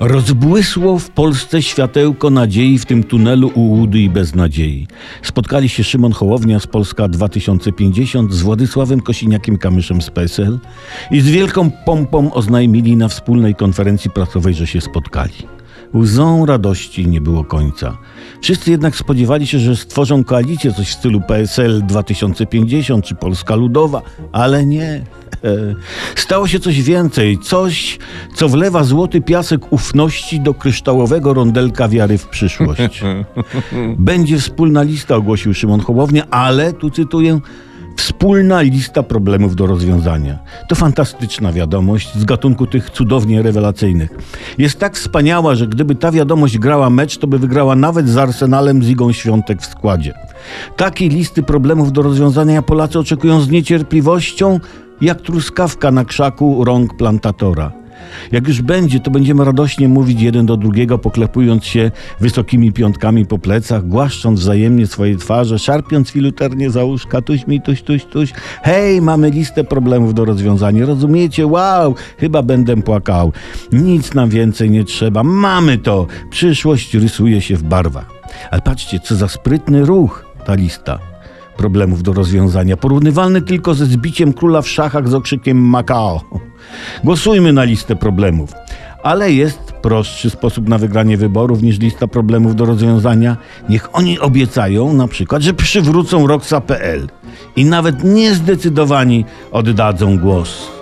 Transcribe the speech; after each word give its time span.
Rozbłysło 0.00 0.98
w 0.98 1.10
Polsce 1.10 1.62
światełko 1.62 2.30
nadziei 2.30 2.78
w 2.78 2.86
tym 2.86 3.04
tunelu 3.04 3.50
ułudy 3.54 3.98
i 3.98 4.10
beznadziei. 4.10 4.86
Spotkali 5.22 5.68
się 5.68 5.84
Szymon 5.84 6.12
Hołownia 6.12 6.60
z 6.60 6.66
Polska 6.66 7.08
2050 7.08 8.32
z 8.32 8.42
Władysławem 8.42 9.00
Kosiniakiem-Kamyszem 9.00 10.00
z 10.02 10.10
PSL 10.10 10.58
i 11.10 11.20
z 11.20 11.28
wielką 11.28 11.70
pompą 11.70 12.32
oznajmili 12.32 12.96
na 12.96 13.08
wspólnej 13.08 13.54
konferencji 13.54 14.10
prasowej, 14.10 14.54
że 14.54 14.66
się 14.66 14.80
spotkali. 14.80 15.34
Łzą 15.94 16.46
radości 16.46 17.06
nie 17.06 17.20
było 17.20 17.44
końca. 17.44 17.98
Wszyscy 18.42 18.70
jednak 18.70 18.96
spodziewali 18.96 19.46
się, 19.46 19.58
że 19.58 19.76
stworzą 19.76 20.24
koalicję 20.24 20.72
coś 20.72 20.88
w 20.88 20.94
stylu 20.94 21.20
PSL 21.20 21.82
2050 21.86 23.04
czy 23.04 23.14
Polska 23.14 23.54
Ludowa, 23.54 24.02
ale 24.32 24.66
nie. 24.66 25.04
Stało 26.14 26.48
się 26.48 26.60
coś 26.60 26.82
więcej, 26.82 27.38
coś, 27.38 27.98
co 28.34 28.48
wlewa 28.48 28.84
złoty 28.84 29.20
piasek 29.20 29.72
ufności 29.72 30.40
do 30.40 30.54
kryształowego 30.54 31.34
rondelka 31.34 31.88
wiary 31.88 32.18
w 32.18 32.28
przyszłość. 32.28 33.02
Będzie 33.98 34.38
wspólna 34.38 34.82
lista, 34.82 35.16
ogłosił 35.16 35.54
Szymon 35.54 35.80
Hołownia, 35.80 36.26
ale, 36.30 36.72
tu 36.72 36.90
cytuję, 36.90 37.40
Wspólna 37.96 38.60
lista 38.60 39.02
problemów 39.02 39.56
do 39.56 39.66
rozwiązania. 39.66 40.38
To 40.68 40.74
fantastyczna 40.74 41.52
wiadomość 41.52 42.14
z 42.14 42.24
gatunku 42.24 42.66
tych 42.66 42.90
cudownie 42.90 43.42
rewelacyjnych. 43.42 44.10
Jest 44.58 44.78
tak 44.78 44.96
wspaniała, 44.96 45.54
że 45.54 45.66
gdyby 45.66 45.94
ta 45.94 46.12
wiadomość 46.12 46.58
grała 46.58 46.90
mecz, 46.90 47.18
to 47.18 47.26
by 47.26 47.38
wygrała 47.38 47.76
nawet 47.76 48.08
z 48.08 48.16
Arsenalem 48.16 48.82
z 48.82 48.88
Igą 48.88 49.12
Świątek 49.12 49.62
w 49.62 49.66
składzie. 49.66 50.14
Takiej 50.76 51.08
listy 51.08 51.42
problemów 51.42 51.92
do 51.92 52.02
rozwiązania 52.02 52.62
Polacy 52.62 52.98
oczekują 52.98 53.40
z 53.40 53.50
niecierpliwością, 53.50 54.60
jak 55.00 55.22
truskawka 55.22 55.90
na 55.90 56.04
krzaku 56.04 56.64
rąk 56.64 56.96
plantatora. 56.96 57.72
Jak 58.32 58.48
już 58.48 58.62
będzie, 58.62 59.00
to 59.00 59.10
będziemy 59.10 59.44
radośnie 59.44 59.88
mówić 59.88 60.20
jeden 60.20 60.46
do 60.46 60.56
drugiego, 60.56 60.98
poklepując 60.98 61.64
się 61.64 61.90
wysokimi 62.20 62.72
piątkami 62.72 63.26
po 63.26 63.38
plecach, 63.38 63.88
głaszcząc 63.88 64.40
wzajemnie 64.40 64.86
swoje 64.86 65.16
twarze, 65.16 65.58
szarpiąc 65.58 66.10
filuternie 66.10 66.70
za 66.70 66.84
uszka, 66.84 67.22
tuś 67.22 67.46
mi, 67.46 67.60
tuś, 67.60 67.82
tuś, 67.82 68.04
tuś. 68.04 68.32
Hej, 68.62 69.02
mamy 69.02 69.30
listę 69.30 69.64
problemów 69.64 70.14
do 70.14 70.24
rozwiązania, 70.24 70.86
rozumiecie? 70.86 71.46
Wow, 71.46 71.94
chyba 72.18 72.42
będę 72.42 72.76
płakał. 72.76 73.32
Nic 73.72 74.14
nam 74.14 74.28
więcej 74.28 74.70
nie 74.70 74.84
trzeba, 74.84 75.22
mamy 75.22 75.78
to. 75.78 76.06
Przyszłość 76.30 76.94
rysuje 76.94 77.40
się 77.40 77.56
w 77.56 77.62
barwach. 77.62 78.10
Ale 78.50 78.62
patrzcie, 78.62 79.00
co 79.00 79.16
za 79.16 79.28
sprytny 79.28 79.84
ruch 79.84 80.35
ta 80.46 80.54
lista 80.54 80.98
problemów 81.56 82.02
do 82.02 82.12
rozwiązania, 82.12 82.76
porównywalny 82.76 83.42
tylko 83.42 83.74
ze 83.74 83.86
zbiciem 83.86 84.32
króla 84.32 84.62
w 84.62 84.68
szachach 84.68 85.08
z 85.08 85.14
okrzykiem 85.14 85.58
Macao. 85.58 86.20
Głosujmy 87.04 87.52
na 87.52 87.64
listę 87.64 87.96
problemów. 87.96 88.52
Ale 89.02 89.32
jest 89.32 89.72
prostszy 89.72 90.30
sposób 90.30 90.68
na 90.68 90.78
wygranie 90.78 91.16
wyborów 91.16 91.62
niż 91.62 91.78
lista 91.78 92.06
problemów 92.06 92.56
do 92.56 92.64
rozwiązania. 92.64 93.36
Niech 93.68 93.88
oni 93.92 94.18
obiecają 94.18 94.92
na 94.92 95.08
przykład, 95.08 95.42
że 95.42 95.54
przywrócą 95.54 96.26
Roxa.pl 96.26 97.06
i 97.56 97.64
nawet 97.64 98.04
niezdecydowani 98.04 99.24
oddadzą 99.52 100.18
głos. 100.18 100.75